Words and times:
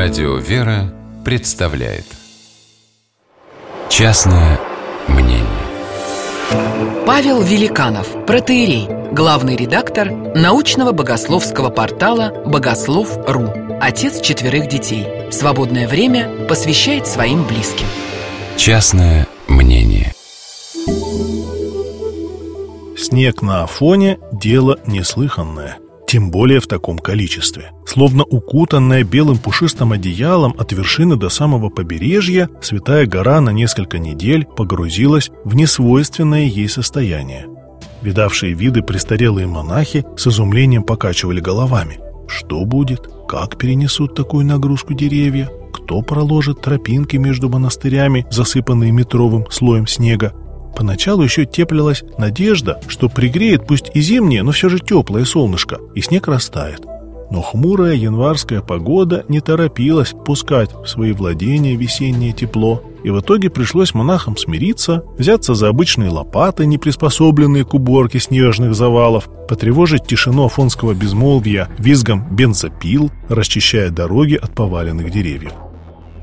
Радио 0.00 0.36
«Вера» 0.36 0.94
представляет. 1.24 2.04
Частное 3.88 4.60
мнение. 5.08 5.44
Павел 7.04 7.42
Великанов, 7.42 8.06
протеерей, 8.24 8.86
главный 9.12 9.56
редактор 9.56 10.12
научного 10.12 10.92
богословского 10.92 11.70
портала 11.70 12.44
«Богослов.ру», 12.46 13.52
отец 13.80 14.20
четверых 14.20 14.68
детей. 14.68 15.04
Свободное 15.32 15.88
время 15.88 16.46
посвящает 16.46 17.08
своим 17.08 17.42
близким. 17.44 17.88
Частное 18.56 19.26
мнение. 19.48 20.14
Снег 22.96 23.42
на 23.42 23.64
Афоне– 23.64 24.20
дело 24.30 24.78
неслыханное– 24.86 25.78
тем 26.08 26.30
более 26.30 26.58
в 26.58 26.66
таком 26.66 26.98
количестве. 26.98 27.70
Словно 27.86 28.24
укутанная 28.24 29.04
белым 29.04 29.36
пушистым 29.38 29.92
одеялом 29.92 30.54
от 30.58 30.72
вершины 30.72 31.16
до 31.16 31.28
самого 31.28 31.68
побережья, 31.68 32.48
Святая 32.62 33.06
гора 33.06 33.40
на 33.42 33.50
несколько 33.50 33.98
недель 33.98 34.46
погрузилась 34.46 35.30
в 35.44 35.54
несвойственное 35.54 36.46
ей 36.46 36.68
состояние. 36.68 37.46
Видавшие 38.00 38.54
виды 38.54 38.82
престарелые 38.82 39.46
монахи 39.46 40.04
с 40.16 40.26
изумлением 40.26 40.82
покачивали 40.82 41.40
головами. 41.40 41.98
Что 42.26 42.64
будет? 42.64 43.08
Как 43.28 43.58
перенесут 43.58 44.14
такую 44.14 44.46
нагрузку 44.46 44.94
деревья? 44.94 45.50
Кто 45.74 46.00
проложит 46.00 46.62
тропинки 46.62 47.16
между 47.16 47.50
монастырями, 47.50 48.26
засыпанные 48.30 48.92
метровым 48.92 49.46
слоем 49.50 49.86
снега? 49.86 50.32
Поначалу 50.78 51.24
еще 51.24 51.44
теплилась 51.44 52.04
надежда, 52.18 52.80
что 52.86 53.08
пригреет 53.08 53.66
пусть 53.66 53.90
и 53.94 54.00
зимнее, 54.00 54.44
но 54.44 54.52
все 54.52 54.68
же 54.68 54.78
теплое 54.78 55.24
солнышко, 55.24 55.78
и 55.96 56.00
снег 56.00 56.28
растает. 56.28 56.86
Но 57.32 57.42
хмурая 57.42 57.96
январская 57.96 58.60
погода 58.60 59.24
не 59.28 59.40
торопилась 59.40 60.14
пускать 60.24 60.72
в 60.72 60.86
свои 60.86 61.10
владения 61.10 61.74
весеннее 61.74 62.32
тепло, 62.32 62.80
и 63.02 63.10
в 63.10 63.18
итоге 63.18 63.50
пришлось 63.50 63.92
монахам 63.92 64.36
смириться, 64.36 65.02
взяться 65.18 65.54
за 65.54 65.66
обычные 65.66 66.10
лопаты, 66.10 66.64
не 66.64 66.78
приспособленные 66.78 67.64
к 67.64 67.74
уборке 67.74 68.20
снежных 68.20 68.76
завалов, 68.76 69.28
потревожить 69.48 70.06
тишину 70.06 70.44
афонского 70.44 70.94
безмолвия 70.94 71.68
визгом 71.78 72.24
бензопил, 72.30 73.10
расчищая 73.28 73.90
дороги 73.90 74.36
от 74.36 74.54
поваленных 74.54 75.10
деревьев. 75.10 75.54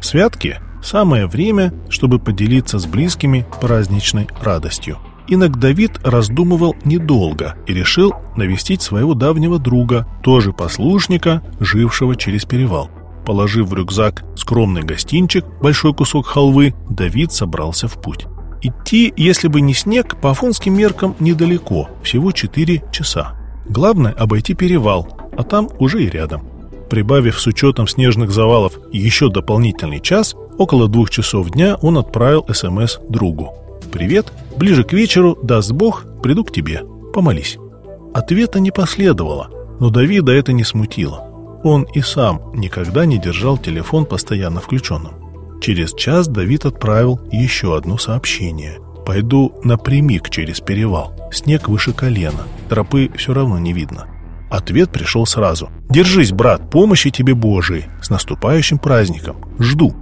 Святки 0.00 0.60
Самое 0.84 1.26
время, 1.26 1.72
чтобы 1.88 2.18
поделиться 2.18 2.78
с 2.78 2.84
близкими 2.84 3.46
праздничной 3.62 4.28
радостью. 4.42 4.98
Инок 5.26 5.58
Давид 5.58 5.98
раздумывал 6.04 6.76
недолго 6.84 7.56
и 7.66 7.72
решил 7.72 8.12
навестить 8.36 8.82
своего 8.82 9.14
давнего 9.14 9.58
друга, 9.58 10.06
тоже 10.22 10.52
послушника, 10.52 11.42
жившего 11.58 12.14
через 12.16 12.44
перевал. 12.44 12.90
Положив 13.24 13.68
в 13.68 13.74
рюкзак 13.74 14.24
скромный 14.36 14.82
гостинчик, 14.82 15.46
большой 15.62 15.94
кусок 15.94 16.26
халвы, 16.26 16.74
Давид 16.90 17.32
собрался 17.32 17.88
в 17.88 17.94
путь. 17.94 18.26
Идти, 18.60 19.10
если 19.16 19.48
бы 19.48 19.62
не 19.62 19.72
снег, 19.72 20.20
по 20.20 20.32
афонским 20.32 20.76
меркам 20.76 21.16
недалеко, 21.18 21.88
всего 22.02 22.30
4 22.32 22.82
часа. 22.92 23.32
Главное 23.66 24.12
обойти 24.12 24.52
перевал, 24.52 25.08
а 25.34 25.44
там 25.44 25.70
уже 25.78 26.04
и 26.04 26.10
рядом. 26.10 26.46
Прибавив 26.90 27.40
с 27.40 27.46
учетом 27.46 27.88
снежных 27.88 28.30
завалов 28.30 28.78
еще 28.92 29.30
дополнительный 29.30 30.00
час, 30.00 30.36
около 30.58 30.88
двух 30.88 31.10
часов 31.10 31.50
дня 31.50 31.76
он 31.82 31.98
отправил 31.98 32.44
СМС 32.52 32.98
другу. 33.08 33.54
«Привет, 33.92 34.32
ближе 34.56 34.84
к 34.84 34.92
вечеру, 34.92 35.38
даст 35.42 35.72
Бог, 35.72 36.04
приду 36.22 36.44
к 36.44 36.52
тебе, 36.52 36.82
помолись». 37.12 37.58
Ответа 38.12 38.60
не 38.60 38.70
последовало, 38.70 39.50
но 39.80 39.90
Давида 39.90 40.32
это 40.32 40.52
не 40.52 40.64
смутило. 40.64 41.24
Он 41.64 41.82
и 41.82 42.00
сам 42.00 42.52
никогда 42.54 43.06
не 43.06 43.18
держал 43.18 43.58
телефон 43.58 44.06
постоянно 44.06 44.60
включенным. 44.60 45.14
Через 45.60 45.94
час 45.94 46.28
Давид 46.28 46.66
отправил 46.66 47.20
еще 47.32 47.76
одно 47.76 47.98
сообщение. 47.98 48.78
«Пойду 49.06 49.54
напрямик 49.64 50.30
через 50.30 50.60
перевал. 50.60 51.14
Снег 51.32 51.68
выше 51.68 51.92
колена. 51.92 52.44
Тропы 52.68 53.10
все 53.16 53.34
равно 53.34 53.58
не 53.58 53.72
видно. 53.72 54.06
Ответ 54.50 54.90
пришел 54.90 55.26
сразу. 55.26 55.70
«Держись, 55.90 56.30
брат, 56.30 56.70
помощи 56.70 57.10
тебе 57.10 57.34
Божией! 57.34 57.86
С 58.00 58.08
наступающим 58.08 58.78
праздником! 58.78 59.36
Жду!» 59.58 59.94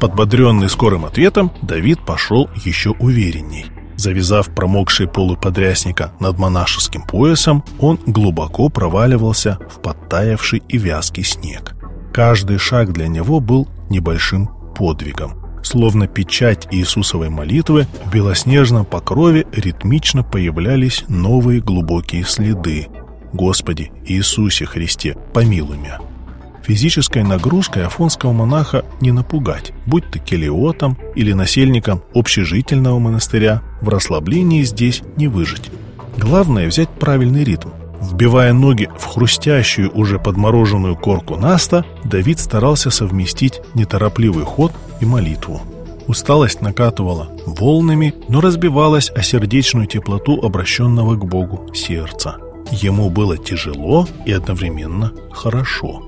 Подбодренный 0.00 0.68
скорым 0.68 1.04
ответом, 1.04 1.50
Давид 1.62 2.04
пошел 2.04 2.48
еще 2.64 2.90
уверенней. 2.90 3.66
Завязав 3.96 4.54
промокшие 4.54 5.08
полы 5.08 5.36
подрясника 5.36 6.12
над 6.20 6.38
монашеским 6.38 7.02
поясом, 7.02 7.64
он 7.80 7.98
глубоко 8.06 8.68
проваливался 8.68 9.58
в 9.68 9.80
подтаявший 9.80 10.62
и 10.68 10.78
вязкий 10.78 11.24
снег. 11.24 11.74
Каждый 12.12 12.58
шаг 12.58 12.92
для 12.92 13.08
него 13.08 13.40
был 13.40 13.66
небольшим 13.90 14.48
подвигом. 14.76 15.34
Словно 15.64 16.06
печать 16.06 16.68
Иисусовой 16.70 17.28
молитвы, 17.28 17.88
в 18.04 18.12
белоснежном 18.12 18.84
покрове 18.84 19.46
ритмично 19.52 20.22
появлялись 20.22 21.04
новые 21.08 21.60
глубокие 21.60 22.24
следы, 22.24 22.86
Господи 23.32 23.92
Иисусе 24.06 24.64
Христе, 24.64 25.16
помилуй 25.34 25.76
меня. 25.76 26.00
Физической 26.68 27.22
нагрузкой 27.22 27.86
афонского 27.86 28.32
монаха 28.32 28.84
не 29.00 29.10
напугать, 29.10 29.72
будь 29.86 30.04
то 30.10 30.18
келиотом 30.18 30.98
или 31.14 31.32
насельником 31.32 32.02
общежительного 32.14 32.98
монастыря, 32.98 33.62
в 33.80 33.88
расслаблении 33.88 34.62
здесь 34.64 35.02
не 35.16 35.28
выжить. 35.28 35.70
Главное 36.18 36.68
взять 36.68 36.90
правильный 36.90 37.42
ритм. 37.42 37.70
Вбивая 38.02 38.52
ноги 38.52 38.90
в 38.98 39.06
хрустящую 39.06 39.90
уже 39.96 40.18
подмороженную 40.18 40.94
корку 40.94 41.36
наста, 41.36 41.86
Давид 42.04 42.38
старался 42.38 42.90
совместить 42.90 43.62
неторопливый 43.72 44.44
ход 44.44 44.72
и 45.00 45.06
молитву. 45.06 45.62
Усталость 46.06 46.60
накатывала 46.60 47.30
волнами, 47.46 48.14
но 48.28 48.42
разбивалась 48.42 49.10
о 49.10 49.22
сердечную 49.22 49.86
теплоту 49.86 50.38
обращенного 50.42 51.16
к 51.16 51.24
Богу 51.24 51.72
сердца. 51.72 52.36
Ему 52.70 53.08
было 53.08 53.38
тяжело 53.38 54.06
и 54.26 54.32
одновременно 54.32 55.12
хорошо. 55.32 56.07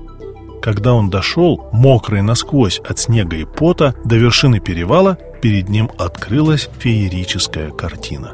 Когда 0.61 0.93
он 0.93 1.09
дошел, 1.09 1.69
мокрый 1.71 2.21
насквозь 2.21 2.79
от 2.87 2.99
снега 2.99 3.35
и 3.35 3.45
пота, 3.45 3.95
до 4.05 4.15
вершины 4.15 4.59
перевала, 4.59 5.17
перед 5.41 5.69
ним 5.69 5.89
открылась 5.97 6.69
феерическая 6.79 7.71
картина. 7.71 8.33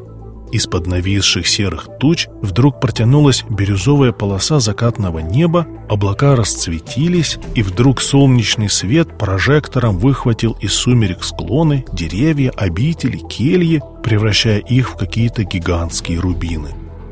Из-под 0.51 0.87
нависших 0.87 1.45
серых 1.47 1.87
туч 1.99 2.27
вдруг 2.41 2.79
протянулась 2.79 3.43
бирюзовая 3.49 4.11
полоса 4.11 4.59
закатного 4.59 5.19
неба, 5.19 5.67
облака 5.89 6.35
расцветились, 6.35 7.37
и 7.55 7.63
вдруг 7.63 8.01
солнечный 8.01 8.69
свет 8.69 9.17
прожектором 9.17 9.97
выхватил 9.97 10.57
из 10.61 10.73
сумерек 10.73 11.23
склоны, 11.23 11.85
деревья, 11.91 12.51
обители, 12.51 13.17
кельи, 13.17 13.81
превращая 14.03 14.59
их 14.59 14.91
в 14.91 14.97
какие-то 14.97 15.43
гигантские 15.43 16.19
рубины. 16.19 16.69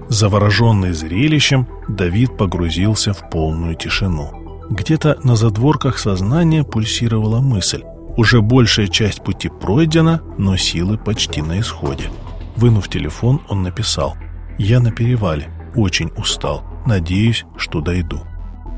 Завороженный 0.08 0.94
зрелищем, 0.94 1.68
Давид 1.90 2.38
погрузился 2.38 3.14
в 3.14 3.30
полную 3.30 3.76
тишину. 3.76 4.45
Где-то 4.70 5.20
на 5.24 5.36
задворках 5.36 6.00
сознания 6.00 6.64
пульсировала 6.64 7.40
мысль. 7.40 7.84
Уже 8.18 8.42
большая 8.42 8.88
часть 8.88 9.24
пути 9.24 9.50
пройдена, 9.50 10.22
но 10.38 10.58
силы 10.58 10.98
почти 10.98 11.42
на 11.42 11.60
исходе. 11.60 12.10
Вынув 12.56 12.90
телефон, 12.90 13.42
он 13.50 13.64
написал 13.64 14.16
«Я 14.58 14.80
на 14.80 14.92
перевале, 14.92 15.50
очень 15.76 16.12
устал, 16.16 16.64
надеюсь, 16.86 17.46
что 17.58 17.82
дойду». 17.82 18.22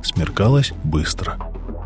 Смеркалось 0.04 0.74
быстро. 0.84 1.38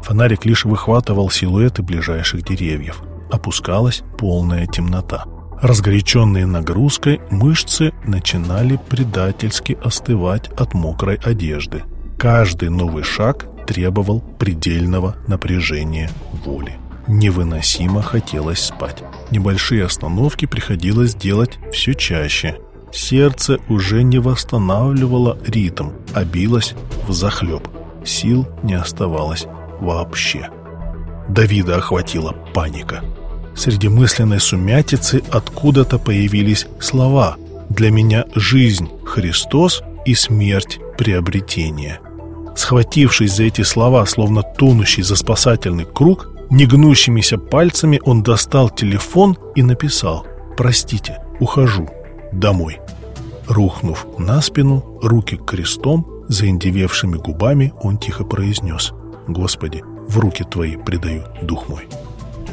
Фонарик 0.04 0.46
лишь 0.46 0.66
выхватывал 0.66 1.30
силуэты 1.30 1.84
ближайших 1.84 2.44
деревьев. 2.44 3.02
Опускалась 3.32 4.04
полная 4.18 4.66
темнота. 4.66 5.26
Разгоряченные 5.62 6.48
нагрузкой, 6.48 7.22
мышцы 7.30 7.94
начинали 8.04 8.80
предательски 8.90 9.78
остывать 9.84 10.50
от 10.58 10.74
мокрой 10.74 11.18
одежды. 11.18 11.84
Каждый 12.18 12.70
новый 12.70 13.04
шаг 13.04 13.48
требовал 13.66 14.22
предельного 14.40 15.16
напряжения 15.28 16.10
воли. 16.46 16.78
Невыносимо 17.08 18.02
хотелось 18.02 18.60
спать. 18.60 19.04
Небольшие 19.32 19.86
остановки 19.86 20.46
приходилось 20.46 21.16
делать 21.16 21.58
все 21.72 21.94
чаще. 21.94 22.58
Сердце 22.92 23.60
уже 23.70 24.04
не 24.04 24.20
восстанавливало 24.20 25.38
ритм, 25.46 25.90
а 26.14 26.24
билось 26.24 26.74
в 27.08 27.12
захлеб. 27.12 27.68
Сил 28.06 28.48
не 28.64 28.74
оставалось 28.74 29.46
вообще. 29.80 30.50
Давида 31.30 31.78
охватила 31.78 32.36
паника. 32.54 33.04
Среди 33.56 33.90
мысленной 33.90 34.40
сумятицы 34.40 35.22
откуда-то 35.32 36.00
появились 36.00 36.68
слова 36.80 37.38
«Для 37.70 37.92
меня 37.92 38.26
жизнь– 38.36 38.90
Христос 39.06 39.84
и 40.06 40.16
смерть– 40.16 40.80
приобретение». 40.98 42.00
Схватившись 42.56 43.36
за 43.36 43.44
эти 43.44 43.64
слова, 43.64 44.06
словно 44.06 44.44
тонущий 44.44 45.04
за 45.04 45.16
спасательный 45.16 45.86
круг, 45.86 46.30
негнущимися 46.50 47.38
пальцами 47.38 48.00
он 48.04 48.24
достал 48.24 48.70
телефон 48.70 49.38
и 49.56 49.64
написал 49.64 50.26
«Простите, 50.58 51.24
ухожу, 51.40 51.90
домой». 52.34 52.80
Рухнув 53.48 54.06
на 54.18 54.42
спину, 54.42 54.84
руки 55.02 55.38
крестом, 55.38 56.06
заиндевевшими 56.28 57.18
губами, 57.18 57.74
он 57.82 57.98
тихо 57.98 58.24
произнес 58.24 58.94
«Господи, 59.28 59.84
в 60.08 60.20
руки 60.20 60.44
твои 60.44 60.78
предаю 60.78 61.24
дух 61.42 61.70
мой. 61.70 61.88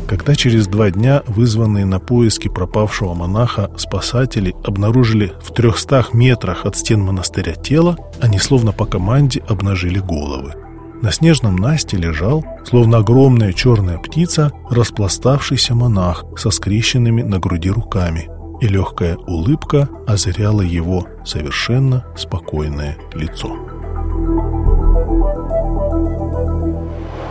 Когда 0.06 0.34
через 0.34 0.66
два 0.66 0.90
дня 0.90 1.22
вызванные 1.26 1.84
на 1.84 1.98
поиски 1.98 2.48
пропавшего 2.48 3.14
монаха 3.14 3.70
спасатели 3.76 4.54
обнаружили 4.64 5.32
в 5.42 5.52
трехстах 5.52 6.14
метрах 6.14 6.64
от 6.64 6.76
стен 6.76 7.00
монастыря 7.00 7.54
тело, 7.54 7.96
они 8.20 8.38
словно 8.38 8.72
по 8.72 8.86
команде 8.86 9.42
обнажили 9.48 9.98
головы. 9.98 10.54
На 11.02 11.12
снежном 11.12 11.56
насте 11.56 11.96
лежал, 11.96 12.44
словно 12.64 12.98
огромная 12.98 13.52
черная 13.52 13.98
птица, 13.98 14.50
распластавшийся 14.68 15.74
монах 15.74 16.24
со 16.36 16.50
скрещенными 16.50 17.22
на 17.22 17.38
груди 17.38 17.70
руками, 17.70 18.28
и 18.60 18.66
легкая 18.66 19.16
улыбка 19.16 19.88
озаряла 20.06 20.62
его 20.62 21.06
совершенно 21.24 22.04
спокойное 22.16 22.96
лицо. 23.14 23.56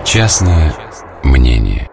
Частное 0.05 0.73
мнение 1.23 1.89